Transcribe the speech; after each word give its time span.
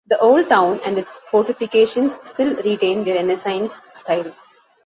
The 0.07 0.17
old 0.17 0.49
town 0.49 0.79
and 0.83 0.97
its 0.97 1.19
fortifications 1.29 2.17
still 2.25 2.55
retain 2.55 3.03
their 3.03 3.17
Renaissance 3.17 3.81
style. 3.93 4.33